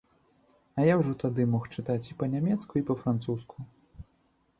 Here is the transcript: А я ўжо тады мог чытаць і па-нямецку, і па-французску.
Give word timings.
А 0.77 0.85
я 0.85 0.93
ўжо 1.01 1.11
тады 1.23 1.45
мог 1.55 1.67
чытаць 1.77 2.07
і 2.07 2.17
па-нямецку, 2.21 2.73
і 2.81 2.83
па-французску. 2.87 3.57